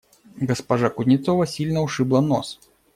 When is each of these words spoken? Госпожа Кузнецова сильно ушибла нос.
Госпожа 0.37 0.89
Кузнецова 0.89 1.45
сильно 1.45 1.83
ушибла 1.83 2.21
нос. 2.21 2.59